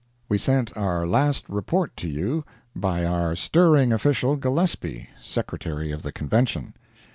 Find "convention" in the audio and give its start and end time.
6.11-6.73